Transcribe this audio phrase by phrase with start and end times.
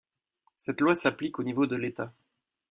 [0.57, 2.11] Cette loi s'applique au niveau de l'État.